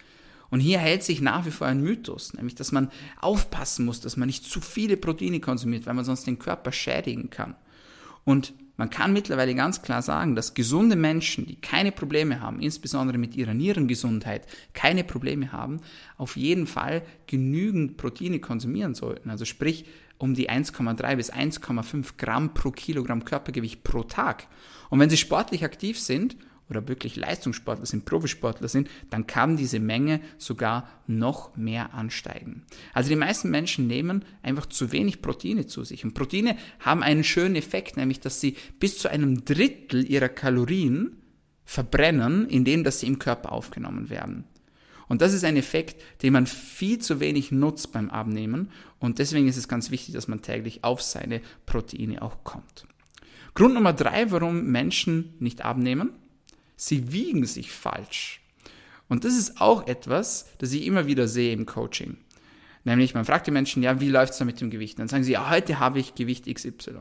Und 0.50 0.60
hier 0.60 0.80
hält 0.80 1.04
sich 1.04 1.22
nach 1.22 1.46
wie 1.46 1.52
vor 1.52 1.68
ein 1.68 1.82
Mythos, 1.82 2.34
nämlich 2.34 2.56
dass 2.56 2.72
man 2.72 2.90
aufpassen 3.20 3.86
muss, 3.86 4.00
dass 4.00 4.18
man 4.18 4.28
nicht 4.28 4.46
zu 4.46 4.62
viele 4.62 4.98
Proteine 4.98 5.40
konsumiert, 5.40 5.86
weil 5.86 5.94
man 5.94 6.06
sonst 6.06 6.26
den 6.26 6.40
Körper 6.40 6.72
schädigen 6.72 7.30
kann. 7.30 7.56
Und 8.24 8.54
man 8.78 8.92
kann 8.92 9.12
mittlerweile 9.12 9.56
ganz 9.56 9.82
klar 9.82 10.04
sagen, 10.04 10.36
dass 10.36 10.54
gesunde 10.54 10.96
Menschen, 10.96 11.48
die 11.48 11.56
keine 11.56 11.92
Probleme 11.92 12.42
haben, 12.42 12.60
insbesondere 12.60 13.18
mit 13.18 13.36
ihrer 13.36 13.56
Nierengesundheit, 13.56 14.46
keine 14.74 15.04
Probleme 15.04 15.52
haben, 15.52 15.82
auf 16.16 16.38
jeden 16.38 16.68
Fall 16.68 17.02
genügend 17.26 17.98
Proteine 17.98 18.40
konsumieren 18.40 18.94
sollten. 18.94 19.32
Also 19.32 19.46
sprich 19.46 19.86
um 20.20 20.36
die 20.36 20.50
1,3 20.50 21.16
bis 21.16 21.34
1,5 21.34 22.18
Gramm 22.18 22.54
pro 22.54 22.72
Kilogramm 22.72 23.26
Körpergewicht 23.26 23.84
pro 23.84 24.04
Tag. 24.04 24.48
Und 24.90 25.00
wenn 25.00 25.10
sie 25.10 25.18
sportlich 25.18 25.64
aktiv 25.64 26.00
sind 26.00 26.38
oder 26.70 26.88
wirklich 26.88 27.16
Leistungssportler 27.16 27.86
sind, 27.86 28.06
Profisportler 28.06 28.68
sind, 28.68 28.90
dann 29.10 29.28
kann 29.28 29.58
diese 29.58 29.80
Menge 29.80 30.20
sogar 30.38 30.90
noch 31.08 31.56
mehr 31.56 31.94
ansteigen. 31.94 32.64
Also 32.94 33.10
die 33.10 33.16
meisten 33.16 33.50
Menschen 33.50 33.88
nehmen 33.88 34.26
einfach 34.44 34.66
zu 34.66 34.92
wenig 34.92 35.22
Proteine 35.22 35.66
zu 35.66 35.84
sich. 35.84 36.04
Und 36.04 36.14
Proteine 36.14 36.58
haben 36.80 37.04
einen 37.04 37.24
schönen 37.24 37.56
Effekt, 37.56 37.98
nämlich 37.98 38.20
dass 38.20 38.42
sie 38.42 38.56
bis 38.80 38.98
zu 38.98 39.10
einem 39.10 39.46
Drittel 39.46 40.10
ihrer 40.10 40.30
Kalorien 40.30 41.18
verbrennen, 41.64 42.48
indem 42.48 42.84
dass 42.84 43.00
sie 43.00 43.08
im 43.08 43.20
Körper 43.20 43.52
aufgenommen 43.52 44.10
werden. 44.10 44.46
Und 45.08 45.22
das 45.22 45.34
ist 45.34 45.46
ein 45.46 45.56
Effekt, 45.56 46.02
den 46.22 46.34
man 46.34 46.48
viel 46.48 47.00
zu 47.00 47.20
wenig 47.20 47.52
nutzt 47.52 47.94
beim 47.94 48.10
Abnehmen. 48.10 48.72
Und 49.00 49.20
deswegen 49.20 49.48
ist 49.48 49.58
es 49.58 49.68
ganz 49.68 49.90
wichtig, 49.90 50.14
dass 50.14 50.28
man 50.28 50.42
täglich 50.42 50.84
auf 50.84 51.02
seine 51.02 51.42
Proteine 51.66 52.22
auch 52.22 52.44
kommt. 52.44 52.86
Grund 53.54 53.74
Nummer 53.74 53.94
drei, 53.94 54.32
warum 54.32 54.66
Menschen 54.66 55.34
nicht 55.40 55.64
abnehmen. 55.64 56.12
Sie 56.78 57.12
wiegen 57.12 57.46
sich 57.46 57.72
falsch. 57.72 58.40
Und 59.10 59.26
das 59.26 59.34
ist 59.34 59.60
auch 59.60 59.88
etwas, 59.88 60.46
das 60.60 60.72
ich 60.72 60.86
immer 60.86 61.08
wieder 61.08 61.28
sehe 61.28 61.52
im 61.52 61.66
Coaching. 61.66 62.18
Nämlich, 62.84 63.14
man 63.14 63.26
fragt 63.26 63.48
die 63.48 63.52
Menschen, 63.52 63.84
ja, 63.84 64.00
wie 64.00 64.10
läuft 64.10 64.34
es 64.34 64.40
da 64.40 64.46
mit 64.46 64.62
dem 64.62 64.70
Gewicht? 64.70 64.98
Dann 65.00 65.10
sagen 65.10 65.24
sie, 65.24 65.34
ja, 65.34 65.50
heute 65.50 65.80
habe 65.80 66.00
ich 66.00 66.16
Gewicht 66.16 66.46
XY. 66.46 66.92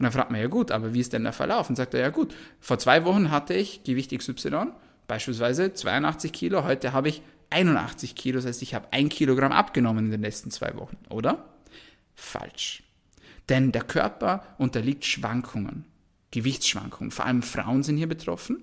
Und 0.00 0.04
dann 0.04 0.12
fragt 0.12 0.30
man, 0.30 0.40
ja 0.40 0.46
gut, 0.46 0.70
aber 0.70 0.94
wie 0.94 1.00
ist 1.00 1.12
denn 1.12 1.24
der 1.24 1.32
Verlauf? 1.32 1.68
Und 1.68 1.76
sagt 1.76 1.94
er, 1.94 2.00
ja 2.00 2.10
gut, 2.10 2.34
vor 2.60 2.78
zwei 2.78 3.04
Wochen 3.04 3.30
hatte 3.30 3.54
ich 3.54 3.82
Gewicht 3.84 4.16
XY, 4.16 4.68
beispielsweise 5.08 5.72
82 5.74 6.32
Kilo, 6.32 6.64
heute 6.64 6.92
habe 6.92 7.08
ich 7.08 7.22
81 7.50 8.14
Kilo, 8.14 8.36
das 8.36 8.46
heißt, 8.46 8.62
ich 8.62 8.74
habe 8.74 8.92
ein 8.92 9.08
Kilogramm 9.08 9.52
abgenommen 9.52 10.06
in 10.06 10.10
den 10.10 10.22
letzten 10.22 10.50
zwei 10.50 10.76
Wochen, 10.76 10.96
oder? 11.08 11.44
Falsch. 12.14 12.82
Denn 13.48 13.72
der 13.72 13.82
Körper 13.82 14.44
unterliegt 14.58 15.04
Schwankungen, 15.04 15.84
Gewichtsschwankungen. 16.30 17.10
Vor 17.10 17.26
allem 17.26 17.42
Frauen 17.42 17.82
sind 17.82 17.96
hier 17.96 18.08
betroffen. 18.08 18.62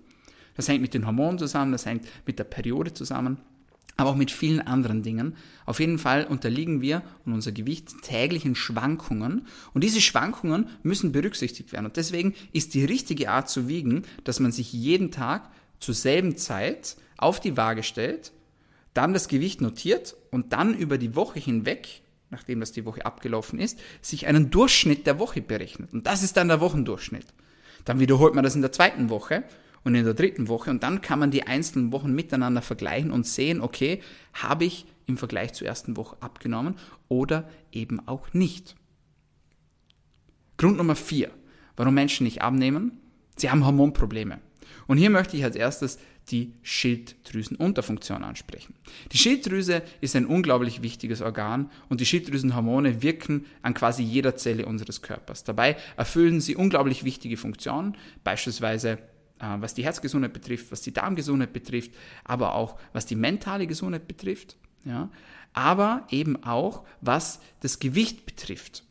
Das 0.58 0.68
hängt 0.68 0.82
mit 0.82 0.94
den 0.94 1.06
Hormonen 1.06 1.40
zusammen, 1.40 1.72
das 1.72 1.86
hängt 1.86 2.06
mit 2.26 2.40
der 2.40 2.44
Periode 2.44 2.94
zusammen, 2.94 3.38
aber 3.96 4.10
auch 4.10 4.16
mit 4.16 4.32
vielen 4.32 4.60
anderen 4.60 5.04
Dingen. 5.04 5.36
Auf 5.66 5.80
jeden 5.80 6.00
Fall 6.00 6.26
unterliegen 6.26 6.82
wir 6.82 7.02
und 7.26 7.34
unser 7.34 7.52
Gewicht 7.52 8.02
täglichen 8.02 8.56
Schwankungen 8.56 9.48
und 9.74 9.84
diese 9.84 10.02
Schwankungen 10.02 10.68
müssen 10.84 11.12
berücksichtigt 11.12 11.72
werden. 11.72 11.86
Und 11.86 11.96
deswegen 11.96 12.34
ist 12.52 12.74
die 12.74 12.84
richtige 12.84 13.30
Art 13.30 13.50
zu 13.50 13.68
wiegen, 13.68 14.04
dass 14.24 14.40
man 14.40 14.52
sich 14.52 14.74
jeden 14.74 15.12
Tag 15.12 15.50
zur 15.80 15.94
selben 15.94 16.36
Zeit 16.36 16.98
auf 17.18 17.40
die 17.40 17.56
Waage 17.56 17.84
stellt, 17.84 18.34
dann 18.94 19.14
das 19.14 19.28
Gewicht 19.28 19.62
notiert 19.62 20.16
und 20.32 20.54
dann 20.54 20.74
über 20.74 20.98
die 20.98 21.16
Woche 21.16 21.40
hinweg 21.40 22.02
nachdem 22.30 22.60
das 22.60 22.72
die 22.72 22.86
Woche 22.86 23.06
abgelaufen 23.06 23.60
ist, 23.60 23.80
sich 24.02 24.28
einen 24.28 24.50
Durchschnitt 24.50 25.08
der 25.08 25.20
Woche 25.20 25.42
berechnet. 25.42 25.94
Und 25.94 26.08
das 26.08 26.24
ist 26.24 26.38
dann 26.38 26.50
der 26.50 26.60
Wochendurchschnitt. 26.60 27.26
Dann 27.86 28.00
wiederholt 28.00 28.36
man 28.36 28.44
das 28.44 28.56
in 28.56 28.62
der 28.62 28.72
zweiten 28.72 29.10
Woche 29.10 29.44
und 29.88 29.96
in 29.96 30.04
der 30.04 30.14
dritten 30.14 30.50
Woche 30.50 30.70
und 30.70 30.84
dann 30.84 31.00
kann 31.00 31.18
man 31.18 31.32
die 31.32 31.44
einzelnen 31.44 31.94
Wochen 31.94 32.14
miteinander 32.14 32.62
vergleichen 32.62 33.10
und 33.10 33.26
sehen, 33.26 33.62
okay, 33.62 34.02
habe 34.34 34.66
ich 34.66 34.86
im 35.06 35.18
Vergleich 35.18 35.54
zur 35.54 35.66
ersten 35.66 35.96
Woche 35.96 36.18
abgenommen 36.20 36.76
oder 37.08 37.50
eben 37.72 38.06
auch 38.06 38.34
nicht. 38.34 38.76
Grund 40.58 40.76
Nummer 40.76 40.98
vier, 40.98 41.32
warum 41.78 41.94
Menschen 41.94 42.26
nicht 42.26 42.42
abnehmen. 42.42 43.00
Sie 43.38 43.50
haben 43.50 43.66
Hormonprobleme. 43.66 44.40
Und 44.88 44.98
hier 44.98 45.10
möchte 45.10 45.38
ich 45.38 45.46
als 45.46 45.56
erstes 45.56 46.00
die 46.32 46.52
Schilddrüsenunterfunktion 46.64 48.26
ansprechen. 48.26 48.76
Die 49.14 49.18
Schilddrüse 49.18 49.84
ist 50.02 50.18
ein 50.18 50.26
unglaublich 50.26 50.82
wichtiges 50.82 51.22
Organ 51.22 51.72
und 51.88 52.02
die 52.02 52.06
Schilddrüsenhormone 52.06 53.02
wirken 53.02 53.46
an 53.62 53.74
quasi 53.74 54.04
jeder 54.04 54.36
Zelle 54.36 54.66
unseres 54.66 55.02
Körpers. 55.02 55.46
Dabei 55.46 55.78
erfüllen 55.96 56.42
sie 56.42 56.58
unglaublich 56.58 57.06
wichtige 57.06 57.38
Funktionen, 57.38 57.96
beispielsweise 58.26 58.98
was 59.40 59.74
die 59.74 59.84
Herzgesundheit 59.84 60.34
betrifft, 60.34 60.72
was 60.72 60.82
die 60.82 60.94
Darmgesundheit 60.94 61.54
betrifft, 61.54 61.92
aber 62.24 62.56
auch 62.56 62.80
was 62.94 63.06
die 63.06 63.16
mentale 63.16 63.68
Gesundheit 63.68 64.08
betrifft, 64.08 64.58
ja, 64.84 65.10
aber 65.54 66.08
eben 66.10 66.44
auch 66.44 66.86
was 67.02 67.40
das 67.62 67.80
Gewicht 67.80 68.26
betrifft. 68.26 68.84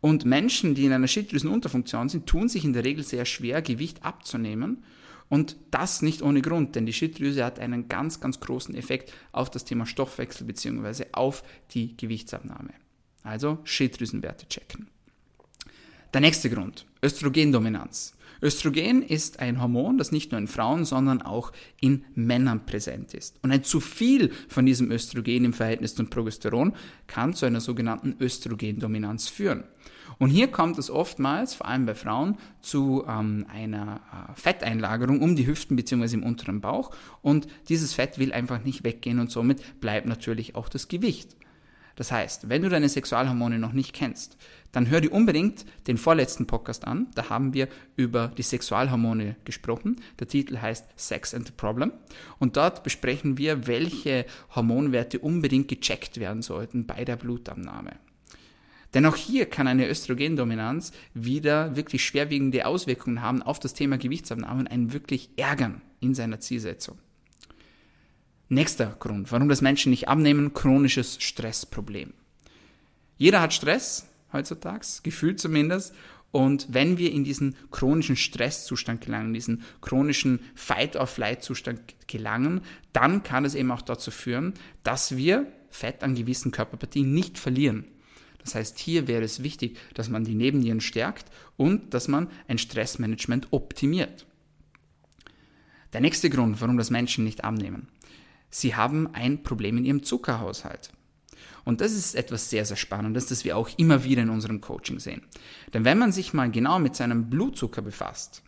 Und 0.00 0.24
Menschen, 0.24 0.74
die 0.74 0.86
in 0.86 0.92
einer 0.92 1.08
Schilddrüsenunterfunktion 1.08 2.08
sind, 2.08 2.26
tun 2.26 2.48
sich 2.48 2.64
in 2.64 2.72
der 2.72 2.84
Regel 2.84 3.04
sehr 3.04 3.26
schwer, 3.26 3.60
Gewicht 3.60 4.04
abzunehmen 4.04 4.82
und 5.28 5.56
das 5.70 6.02
nicht 6.02 6.22
ohne 6.22 6.40
Grund, 6.42 6.74
denn 6.74 6.86
die 6.86 6.92
Schilddrüse 6.92 7.44
hat 7.44 7.58
einen 7.58 7.88
ganz, 7.88 8.20
ganz 8.20 8.40
großen 8.40 8.74
Effekt 8.74 9.12
auf 9.32 9.50
das 9.50 9.64
Thema 9.64 9.86
Stoffwechsel 9.86 10.46
bzw. 10.46 11.06
auf 11.12 11.44
die 11.72 11.96
Gewichtsabnahme. 11.96 12.70
Also 13.22 13.58
Schilddrüsenwerte 13.64 14.48
checken. 14.48 14.88
Der 16.12 16.20
nächste 16.20 16.50
Grund, 16.50 16.86
Östrogendominanz. 17.02 18.16
Östrogen 18.42 19.02
ist 19.02 19.40
ein 19.40 19.60
Hormon, 19.60 19.98
das 19.98 20.12
nicht 20.12 20.32
nur 20.32 20.40
in 20.40 20.48
Frauen, 20.48 20.84
sondern 20.84 21.22
auch 21.22 21.52
in 21.80 22.04
Männern 22.14 22.66
präsent 22.66 23.14
ist. 23.14 23.38
Und 23.42 23.52
ein 23.52 23.64
zu 23.64 23.80
viel 23.80 24.30
von 24.48 24.66
diesem 24.66 24.90
Östrogen 24.90 25.44
im 25.44 25.52
Verhältnis 25.52 25.94
zum 25.94 26.08
Progesteron 26.08 26.74
kann 27.06 27.34
zu 27.34 27.46
einer 27.46 27.60
sogenannten 27.60 28.16
Östrogendominanz 28.20 29.28
führen. 29.28 29.64
Und 30.18 30.30
hier 30.30 30.48
kommt 30.48 30.78
es 30.78 30.90
oftmals, 30.90 31.54
vor 31.54 31.66
allem 31.66 31.86
bei 31.86 31.94
Frauen, 31.94 32.36
zu 32.60 33.04
ähm, 33.08 33.46
einer 33.48 34.00
äh, 34.12 34.34
Fetteinlagerung 34.34 35.22
um 35.22 35.34
die 35.34 35.46
Hüften 35.46 35.76
bzw. 35.76 36.14
im 36.14 36.22
unteren 36.22 36.60
Bauch. 36.60 36.90
Und 37.22 37.46
dieses 37.68 37.94
Fett 37.94 38.18
will 38.18 38.32
einfach 38.32 38.62
nicht 38.62 38.84
weggehen 38.84 39.18
und 39.18 39.30
somit 39.30 39.80
bleibt 39.80 40.06
natürlich 40.06 40.56
auch 40.56 40.68
das 40.68 40.88
Gewicht. 40.88 41.36
Das 42.00 42.10
heißt, 42.10 42.48
wenn 42.48 42.62
du 42.62 42.70
deine 42.70 42.88
Sexualhormone 42.88 43.58
noch 43.58 43.74
nicht 43.74 43.92
kennst, 43.92 44.38
dann 44.72 44.88
hör 44.88 45.02
dir 45.02 45.12
unbedingt 45.12 45.66
den 45.86 45.98
vorletzten 45.98 46.46
Podcast 46.46 46.86
an. 46.86 47.08
Da 47.14 47.28
haben 47.28 47.52
wir 47.52 47.68
über 47.94 48.28
die 48.28 48.42
Sexualhormone 48.42 49.36
gesprochen. 49.44 49.96
Der 50.18 50.26
Titel 50.26 50.56
heißt 50.56 50.86
Sex 50.96 51.34
and 51.34 51.48
the 51.48 51.52
Problem. 51.54 51.92
Und 52.38 52.56
dort 52.56 52.84
besprechen 52.84 53.36
wir, 53.36 53.66
welche 53.66 54.24
Hormonwerte 54.54 55.18
unbedingt 55.18 55.68
gecheckt 55.68 56.18
werden 56.18 56.40
sollten 56.40 56.86
bei 56.86 57.04
der 57.04 57.16
Blutabnahme. 57.16 57.96
Denn 58.94 59.04
auch 59.04 59.16
hier 59.16 59.44
kann 59.44 59.68
eine 59.68 59.86
Östrogendominanz 59.86 60.92
wieder 61.12 61.76
wirklich 61.76 62.02
schwerwiegende 62.02 62.64
Auswirkungen 62.64 63.20
haben 63.20 63.42
auf 63.42 63.58
das 63.58 63.74
Thema 63.74 63.98
Gewichtsabnahme 63.98 64.60
und 64.60 64.68
einen 64.68 64.94
wirklich 64.94 65.28
ärgern 65.36 65.82
in 66.00 66.14
seiner 66.14 66.40
Zielsetzung. 66.40 66.96
Nächster 68.52 68.96
Grund, 68.98 69.30
warum 69.30 69.48
das 69.48 69.60
Menschen 69.60 69.90
nicht 69.90 70.08
abnehmen, 70.08 70.52
chronisches 70.52 71.22
Stressproblem. 71.22 72.12
Jeder 73.16 73.42
hat 73.42 73.54
Stress 73.54 74.08
heutzutage, 74.32 74.84
gefühlt 75.04 75.38
zumindest. 75.38 75.94
Und 76.32 76.66
wenn 76.68 76.98
wir 76.98 77.12
in 77.12 77.22
diesen 77.22 77.54
chronischen 77.70 78.16
Stresszustand 78.16 79.04
gelangen, 79.04 79.34
diesen 79.34 79.62
chronischen 79.80 80.40
Fight-or-Flight-Zustand 80.56 81.80
gelangen, 82.08 82.62
dann 82.92 83.22
kann 83.22 83.44
es 83.44 83.54
eben 83.54 83.70
auch 83.70 83.82
dazu 83.82 84.10
führen, 84.10 84.54
dass 84.82 85.16
wir 85.16 85.46
Fett 85.70 86.02
an 86.02 86.16
gewissen 86.16 86.50
Körperpartien 86.50 87.14
nicht 87.14 87.38
verlieren. 87.38 87.84
Das 88.38 88.56
heißt, 88.56 88.80
hier 88.80 89.06
wäre 89.06 89.22
es 89.22 89.44
wichtig, 89.44 89.78
dass 89.94 90.08
man 90.08 90.24
die 90.24 90.34
Nebennieren 90.34 90.80
stärkt 90.80 91.26
und 91.56 91.94
dass 91.94 92.08
man 92.08 92.26
ein 92.48 92.58
Stressmanagement 92.58 93.52
optimiert. 93.52 94.26
Der 95.92 96.00
nächste 96.00 96.30
Grund, 96.30 96.60
warum 96.60 96.78
das 96.78 96.90
Menschen 96.90 97.22
nicht 97.22 97.44
abnehmen. 97.44 97.86
Sie 98.50 98.74
haben 98.74 99.14
ein 99.14 99.42
Problem 99.42 99.78
in 99.78 99.84
ihrem 99.84 100.02
Zuckerhaushalt. 100.02 100.90
Und 101.64 101.80
das 101.80 101.92
ist 101.92 102.14
etwas 102.14 102.50
sehr, 102.50 102.64
sehr 102.64 102.76
Spannendes, 102.76 103.26
das 103.26 103.44
wir 103.44 103.56
auch 103.56 103.70
immer 103.76 104.04
wieder 104.04 104.22
in 104.22 104.30
unserem 104.30 104.60
Coaching 104.60 104.98
sehen. 104.98 105.22
Denn 105.72 105.84
wenn 105.84 105.98
man 105.98 106.12
sich 106.12 106.32
mal 106.32 106.50
genau 106.50 106.78
mit 106.78 106.96
seinem 106.96 107.30
Blutzucker 107.30 107.82
befasst, 107.82 108.42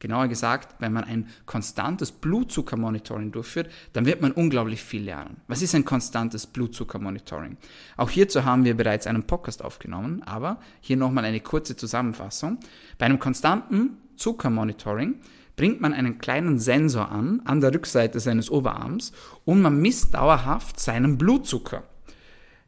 Genauer 0.00 0.28
gesagt, 0.28 0.76
wenn 0.78 0.92
man 0.92 1.04
ein 1.04 1.28
konstantes 1.44 2.12
Blutzuckermonitoring 2.12 3.32
durchführt, 3.32 3.70
dann 3.92 4.06
wird 4.06 4.20
man 4.20 4.30
unglaublich 4.30 4.82
viel 4.82 5.02
lernen. 5.02 5.38
Was 5.48 5.60
ist 5.60 5.74
ein 5.74 5.84
konstantes 5.84 6.46
Blutzuckermonitoring? 6.46 7.56
Auch 7.96 8.10
hierzu 8.10 8.44
haben 8.44 8.64
wir 8.64 8.76
bereits 8.76 9.08
einen 9.08 9.24
Podcast 9.24 9.64
aufgenommen, 9.64 10.22
aber 10.22 10.60
hier 10.80 10.96
nochmal 10.96 11.24
eine 11.24 11.40
kurze 11.40 11.74
Zusammenfassung. 11.74 12.58
Bei 12.96 13.06
einem 13.06 13.18
konstanten 13.18 13.98
Zuckermonitoring 14.16 15.16
bringt 15.58 15.82
man 15.82 15.92
einen 15.92 16.16
kleinen 16.18 16.58
Sensor 16.58 17.10
an, 17.10 17.42
an 17.44 17.60
der 17.60 17.74
Rückseite 17.74 18.20
seines 18.20 18.48
Oberarms 18.50 19.12
und 19.44 19.60
man 19.60 19.82
misst 19.82 20.14
dauerhaft 20.14 20.80
seinen 20.80 21.18
Blutzucker. 21.18 21.82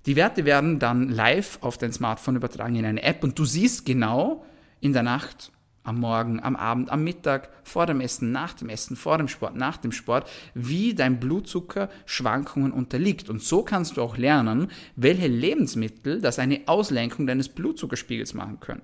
Die 0.06 0.16
Werte 0.16 0.44
werden 0.44 0.78
dann 0.80 1.08
live 1.08 1.58
auf 1.62 1.78
dein 1.78 1.92
Smartphone 1.92 2.36
übertragen 2.36 2.74
in 2.74 2.84
eine 2.84 3.02
App 3.02 3.22
und 3.22 3.38
du 3.38 3.44
siehst 3.44 3.86
genau 3.86 4.44
in 4.80 4.92
der 4.92 5.04
Nacht, 5.04 5.52
am 5.84 6.00
Morgen, 6.00 6.42
am 6.42 6.56
Abend, 6.56 6.90
am 6.90 7.04
Mittag, 7.04 7.50
vor 7.62 7.86
dem 7.86 8.00
Essen, 8.00 8.32
nach 8.32 8.54
dem 8.54 8.68
Essen, 8.68 8.96
vor 8.96 9.18
dem 9.18 9.28
Sport, 9.28 9.54
nach 9.54 9.76
dem 9.76 9.92
Sport, 9.92 10.28
wie 10.54 10.94
dein 10.94 11.20
Blutzucker 11.20 11.88
Schwankungen 12.06 12.72
unterliegt. 12.72 13.30
Und 13.30 13.40
so 13.40 13.62
kannst 13.62 13.96
du 13.96 14.02
auch 14.02 14.16
lernen, 14.16 14.68
welche 14.96 15.28
Lebensmittel 15.28 16.20
das 16.20 16.38
eine 16.38 16.62
Auslenkung 16.66 17.26
deines 17.26 17.48
Blutzuckerspiegels 17.48 18.34
machen 18.34 18.58
können. 18.60 18.82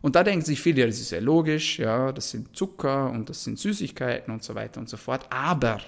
Und 0.00 0.14
da 0.14 0.22
denken 0.22 0.44
sich 0.44 0.60
viele, 0.60 0.80
ja, 0.80 0.86
das 0.86 1.00
ist 1.00 1.10
ja 1.10 1.18
logisch, 1.18 1.78
ja, 1.78 2.12
das 2.12 2.30
sind 2.30 2.56
Zucker 2.56 3.10
und 3.10 3.28
das 3.28 3.44
sind 3.44 3.58
Süßigkeiten 3.58 4.32
und 4.32 4.42
so 4.42 4.54
weiter 4.54 4.80
und 4.80 4.88
so 4.88 4.96
fort. 4.96 5.26
Aber, 5.30 5.80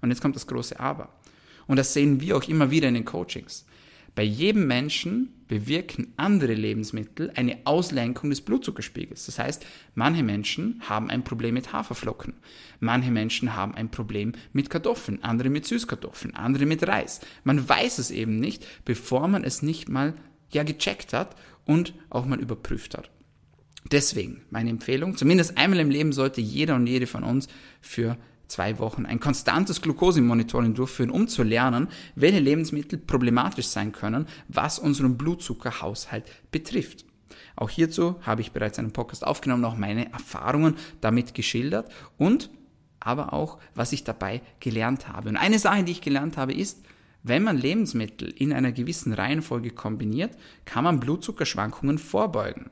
und 0.00 0.10
jetzt 0.10 0.20
kommt 0.20 0.36
das 0.36 0.46
große 0.46 0.78
Aber. 0.80 1.10
Und 1.66 1.76
das 1.76 1.92
sehen 1.92 2.20
wir 2.20 2.36
auch 2.36 2.48
immer 2.48 2.70
wieder 2.70 2.88
in 2.88 2.94
den 2.94 3.04
Coachings. 3.04 3.64
Bei 4.14 4.22
jedem 4.22 4.66
Menschen 4.66 5.32
bewirken 5.46 6.12
andere 6.16 6.54
Lebensmittel 6.54 7.32
eine 7.36 7.58
Auslenkung 7.64 8.30
des 8.30 8.40
Blutzuckerspiegels. 8.40 9.26
Das 9.26 9.38
heißt, 9.38 9.64
manche 9.94 10.22
Menschen 10.22 10.80
haben 10.88 11.10
ein 11.10 11.24
Problem 11.24 11.54
mit 11.54 11.72
Haferflocken, 11.72 12.34
manche 12.80 13.10
Menschen 13.10 13.54
haben 13.54 13.74
ein 13.74 13.90
Problem 13.90 14.32
mit 14.52 14.70
Kartoffeln, 14.70 15.22
andere 15.22 15.50
mit 15.50 15.66
Süßkartoffeln, 15.66 16.34
andere 16.34 16.66
mit 16.66 16.86
Reis. 16.86 17.20
Man 17.44 17.68
weiß 17.68 17.98
es 17.98 18.10
eben 18.10 18.36
nicht, 18.36 18.66
bevor 18.84 19.28
man 19.28 19.44
es 19.44 19.62
nicht 19.62 19.88
mal 19.88 20.14
ja 20.50 20.64
gecheckt 20.64 21.12
hat 21.12 21.36
und 21.64 21.94
auch 22.10 22.26
mal 22.26 22.40
überprüft 22.40 22.96
hat. 22.96 23.10
Deswegen 23.90 24.42
meine 24.50 24.70
Empfehlung, 24.70 25.16
zumindest 25.16 25.56
einmal 25.56 25.80
im 25.80 25.90
Leben 25.90 26.12
sollte 26.12 26.40
jeder 26.40 26.76
und 26.76 26.86
jede 26.86 27.06
von 27.06 27.24
uns 27.24 27.48
für 27.80 28.16
zwei 28.46 28.78
Wochen 28.78 29.06
ein 29.06 29.20
konstantes 29.20 29.80
Glukosemonitoring 29.80 30.74
durchführen, 30.74 31.10
um 31.10 31.28
zu 31.28 31.42
lernen, 31.42 31.88
welche 32.14 32.40
Lebensmittel 32.40 32.98
problematisch 32.98 33.66
sein 33.66 33.92
können, 33.92 34.26
was 34.48 34.78
unseren 34.78 35.16
Blutzuckerhaushalt 35.16 36.24
betrifft. 36.50 37.04
Auch 37.56 37.70
hierzu 37.70 38.16
habe 38.22 38.40
ich 38.40 38.52
bereits 38.52 38.78
einen 38.78 38.92
Podcast 38.92 39.26
aufgenommen, 39.26 39.64
auch 39.64 39.76
meine 39.76 40.12
Erfahrungen 40.12 40.74
damit 41.00 41.34
geschildert 41.34 41.90
und 42.18 42.50
aber 42.98 43.32
auch, 43.32 43.58
was 43.74 43.92
ich 43.92 44.04
dabei 44.04 44.42
gelernt 44.60 45.08
habe. 45.08 45.30
Und 45.30 45.36
eine 45.36 45.58
Sache, 45.58 45.84
die 45.84 45.92
ich 45.92 46.02
gelernt 46.02 46.36
habe, 46.36 46.52
ist, 46.52 46.84
wenn 47.22 47.42
man 47.42 47.56
Lebensmittel 47.56 48.30
in 48.30 48.52
einer 48.52 48.72
gewissen 48.72 49.12
Reihenfolge 49.12 49.70
kombiniert, 49.70 50.36
kann 50.64 50.84
man 50.84 51.00
Blutzuckerschwankungen 51.00 51.98
vorbeugen. 51.98 52.70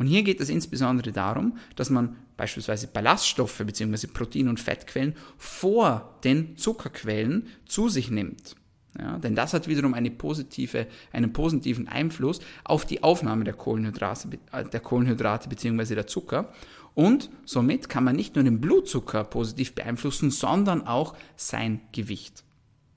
Und 0.00 0.06
hier 0.06 0.22
geht 0.22 0.40
es 0.40 0.48
insbesondere 0.48 1.12
darum, 1.12 1.58
dass 1.76 1.90
man 1.90 2.16
beispielsweise 2.38 2.86
Ballaststoffe 2.86 3.58
bzw. 3.58 4.06
Protein- 4.06 4.48
und 4.48 4.58
Fettquellen 4.58 5.14
vor 5.36 6.18
den 6.24 6.56
Zuckerquellen 6.56 7.48
zu 7.66 7.90
sich 7.90 8.10
nimmt. 8.10 8.56
Ja, 8.98 9.18
denn 9.18 9.34
das 9.34 9.52
hat 9.52 9.68
wiederum 9.68 9.92
eine 9.92 10.10
positive, 10.10 10.86
einen 11.12 11.34
positiven 11.34 11.86
Einfluss 11.86 12.40
auf 12.64 12.86
die 12.86 13.02
Aufnahme 13.02 13.44
der 13.44 13.52
Kohlenhydrate, 13.52 14.38
äh, 14.52 14.64
der 14.64 14.80
Kohlenhydrate 14.80 15.50
bzw. 15.50 15.94
der 15.94 16.06
Zucker. 16.06 16.50
Und 16.94 17.28
somit 17.44 17.90
kann 17.90 18.02
man 18.02 18.16
nicht 18.16 18.36
nur 18.36 18.44
den 18.44 18.58
Blutzucker 18.58 19.22
positiv 19.24 19.74
beeinflussen, 19.74 20.30
sondern 20.30 20.86
auch 20.86 21.14
sein 21.36 21.82
Gewicht. 21.92 22.42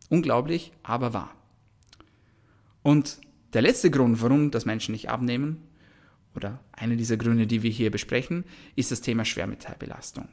Unglaublich, 0.07 0.71
aber 0.83 1.13
wahr. 1.13 1.35
Und 2.81 3.17
der 3.51 3.61
letzte 3.61 3.91
Grund, 3.91 4.21
warum 4.21 4.51
das 4.51 4.63
Menschen 4.65 4.93
nicht 4.93 5.09
abnehmen, 5.09 5.57
oder 6.35 6.59
einer 6.71 6.95
dieser 6.95 7.17
Gründe, 7.17 7.47
die 7.47 7.63
wir 7.63 7.71
hier 7.71 7.91
besprechen, 7.91 8.43
ist 8.75 8.91
das 8.91 9.01
Thema 9.01 9.25
Schwermetallbelastung. 9.25 10.27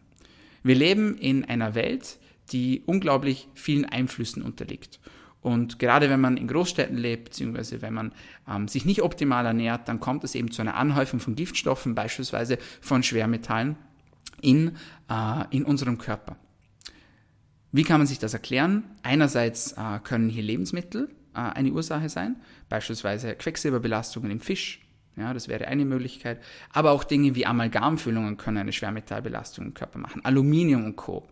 Wir 0.62 0.75
leben 0.75 1.16
in 1.16 1.45
einer 1.45 1.75
Welt, 1.75 2.19
die 2.52 2.83
unglaublich 2.87 3.49
vielen 3.54 3.85
Einflüssen 3.85 4.42
unterliegt. 4.42 5.00
Und 5.40 5.78
gerade 5.78 6.11
wenn 6.11 6.21
man 6.21 6.37
in 6.37 6.49
Großstädten 6.49 6.99
lebt, 6.99 7.25
beziehungsweise 7.25 7.80
wenn 7.80 7.95
man 7.95 8.12
ähm, 8.49 8.69
sich 8.69 8.85
nicht 8.85 9.02
optimal 9.02 9.47
ernährt, 9.47 9.88
dann 9.88 10.00
kommt 10.00 10.23
es 10.25 10.35
eben 10.35 10.50
zu 10.50 10.61
einer 10.61 10.75
Anhäufung 10.75 11.19
von 11.19 11.35
Giftstoffen, 11.35 11.95
beispielsweise 11.95 12.59
von 12.80 13.02
Schwermetallen 13.02 13.76
in, 14.42 14.73
äh, 15.09 15.45
in 15.50 15.64
unserem 15.64 15.97
Körper. 15.97 16.37
Wie 17.73 17.85
kann 17.85 18.00
man 18.00 18.07
sich 18.07 18.19
das 18.19 18.35
erklären? 18.35 18.85
Einerseits 19.02 19.73
äh, 19.73 20.00
können 20.02 20.28
hier 20.28 20.42
Lebensmittel 20.42 21.09
äh, 21.35 21.38
eine 21.38 21.73
Ursache 21.73 22.09
sein, 22.09 22.37
beispielsweise 22.69 23.35
Quecksilberbelastungen 23.35 24.30
im 24.30 24.40
Fisch. 24.40 24.80
Ja, 25.17 25.35
das 25.35 25.49
wäre 25.49 25.67
eine 25.67 25.85
Möglichkeit. 25.85 26.40
Aber 26.73 26.93
auch 26.93 27.05
Dinge 27.05 27.35
wie 27.35 27.47
Amalgamfüllungen 27.47 28.37
können 28.37 28.59
eine 28.59 28.73
Schwermetallbelastung 28.73 29.67
im 29.67 29.75
Körper 29.75 29.99
machen. 29.99 30.25
Aluminium 30.25 30.85
und 30.85 30.97
Co. 30.97 31.26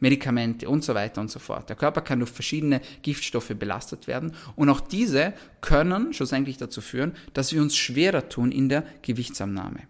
Medikamente 0.00 0.68
und 0.68 0.84
so 0.84 0.94
weiter 0.94 1.20
und 1.20 1.30
so 1.30 1.38
fort. 1.38 1.68
Der 1.68 1.76
Körper 1.76 2.02
kann 2.02 2.18
durch 2.18 2.30
verschiedene 2.30 2.80
Giftstoffe 3.02 3.54
belastet 3.58 4.06
werden 4.06 4.32
und 4.54 4.68
auch 4.68 4.80
diese 4.80 5.32
können 5.62 6.12
schlussendlich 6.12 6.58
dazu 6.58 6.80
führen, 6.80 7.14
dass 7.32 7.52
wir 7.52 7.62
uns 7.62 7.76
schwerer 7.76 8.28
tun 8.28 8.52
in 8.52 8.68
der 8.68 8.84
Gewichtsannahme. 9.02 9.80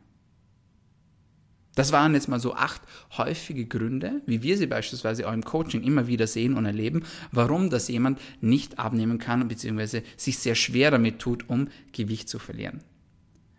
Das 1.74 1.90
waren 1.90 2.14
jetzt 2.14 2.28
mal 2.28 2.38
so 2.38 2.54
acht 2.54 2.82
häufige 3.16 3.66
Gründe, 3.66 4.22
wie 4.26 4.42
wir 4.42 4.56
sie 4.56 4.66
beispielsweise 4.66 5.28
auch 5.28 5.32
im 5.32 5.44
Coaching 5.44 5.82
immer 5.82 6.06
wieder 6.06 6.28
sehen 6.28 6.56
und 6.56 6.66
erleben, 6.66 7.02
warum 7.32 7.68
das 7.68 7.88
jemand 7.88 8.20
nicht 8.40 8.78
abnehmen 8.78 9.18
kann 9.18 9.48
bzw. 9.48 10.02
sich 10.16 10.38
sehr 10.38 10.54
schwer 10.54 10.92
damit 10.92 11.18
tut, 11.18 11.48
um 11.48 11.66
Gewicht 11.92 12.28
zu 12.28 12.38
verlieren. 12.38 12.80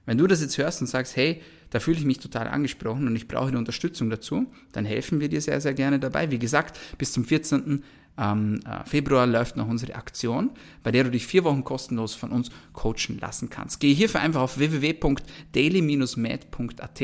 Wenn 0.06 0.18
du 0.18 0.28
das 0.28 0.42
jetzt 0.42 0.58
hörst 0.58 0.82
und 0.82 0.88
sagst, 0.88 1.16
hey, 1.16 1.42
da 1.70 1.80
fühle 1.80 1.98
ich 1.98 2.06
mich 2.06 2.20
total 2.20 2.48
angesprochen 2.48 3.08
und 3.08 3.16
ich 3.16 3.28
brauche 3.28 3.48
eine 3.48 3.58
Unterstützung 3.58 4.10
dazu, 4.10 4.52
dann 4.72 4.86
helfen 4.86 5.20
wir 5.20 5.30
dir 5.30 5.42
sehr, 5.42 5.62
sehr 5.62 5.74
gerne 5.74 6.00
dabei. 6.00 6.32
Wie 6.32 6.40
gesagt, 6.40 6.80
bis 6.98 7.12
zum 7.12 7.26
14. 7.26 7.84
Ähm, 8.18 8.62
äh, 8.66 8.86
Februar 8.86 9.28
läuft 9.28 9.58
noch 9.58 9.68
unsere 9.68 9.96
Aktion, 9.96 10.52
bei 10.84 10.92
der 10.92 11.04
du 11.04 11.12
dich 11.12 11.28
vier 11.28 11.44
Wochen 11.44 11.66
kostenlos 11.66 12.16
von 12.16 12.32
uns 12.32 12.50
coachen 12.72 13.20
lassen 13.20 13.50
kannst. 13.50 13.82
Gehe 13.82 13.94
hierfür 13.94 14.22
einfach 14.22 14.40
auf 14.42 14.58
www.daily-med.at 14.58 17.02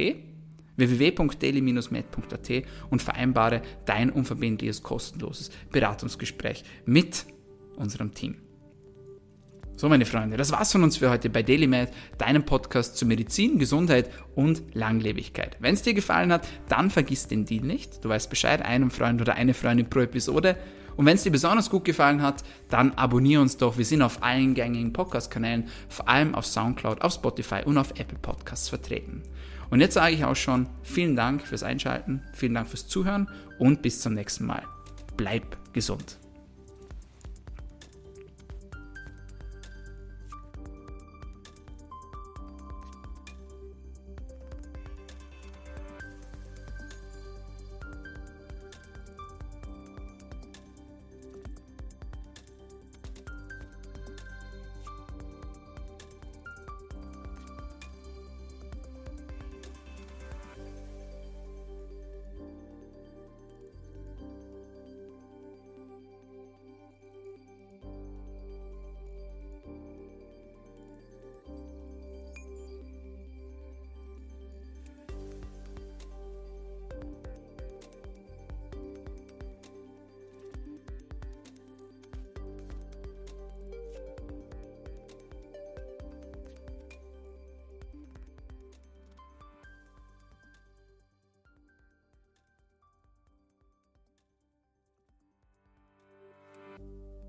www.daily-med.at 0.78 2.64
und 2.90 3.02
vereinbare 3.02 3.62
dein 3.86 4.10
unverbindliches 4.10 4.82
kostenloses 4.82 5.52
Beratungsgespräch 5.72 6.64
mit 6.86 7.26
unserem 7.76 8.14
Team. 8.14 8.38
So, 9.82 9.90
meine 9.90 10.06
Freunde, 10.06 10.38
das 10.38 10.52
war's 10.52 10.72
von 10.72 10.84
uns 10.84 10.98
für 10.98 11.10
heute 11.10 11.32
bei 11.32 11.42
DailyMed, 11.42 11.90
deinem 12.20 12.46
Podcast 12.46 12.98
zu 12.98 13.08
Medizin, 13.08 13.58
Gesundheit 13.58 14.12
und 14.36 14.62
Langlebigkeit. 14.76 15.58
Wenn 15.60 15.74
es 15.74 15.82
dir 15.82 15.96
gefallen 15.96 16.32
hat, 16.32 16.48
dann 16.70 16.92
vergiss 16.92 17.26
den 17.26 17.46
Deal 17.46 17.66
nicht. 17.66 18.06
Du 18.06 18.10
weißt 18.10 18.30
Bescheid, 18.30 18.62
einem 18.62 18.92
Freund 18.92 19.20
oder 19.22 19.34
eine 19.34 19.56
Freundin 19.56 19.90
pro 19.90 20.02
Episode. 20.02 20.56
Und 20.98 21.08
wenn 21.08 21.16
es 21.16 21.24
dir 21.24 21.32
besonders 21.32 21.72
gut 21.72 21.84
gefallen 21.84 22.22
hat, 22.22 22.44
dann 22.70 22.92
abonniere 22.92 23.42
uns 23.42 23.58
doch. 23.58 23.80
Wir 23.80 23.86
sind 23.86 24.04
auf 24.04 24.22
allen 24.22 24.54
gängigen 24.54 24.94
Podcast-Kanälen, 24.94 25.68
vor 25.90 26.08
allem 26.08 26.36
auf 26.36 26.46
Soundcloud, 26.46 27.02
auf 27.02 27.14
Spotify 27.14 27.64
und 27.66 27.80
auf 27.80 27.90
Apple 28.00 28.20
Podcasts 28.22 28.70
vertreten. 28.70 29.24
Und 29.72 29.80
jetzt 29.80 29.96
sage 29.96 30.14
ich 30.14 30.24
auch 30.24 30.36
schon 30.36 30.68
vielen 30.84 31.16
Dank 31.16 31.42
fürs 31.42 31.64
Einschalten, 31.64 32.22
vielen 32.34 32.54
Dank 32.54 32.68
fürs 32.68 32.88
Zuhören 32.88 33.32
und 33.58 33.82
bis 33.82 34.00
zum 34.00 34.14
nächsten 34.14 34.46
Mal. 34.46 34.62
Bleib 35.18 35.58
gesund. 35.74 36.21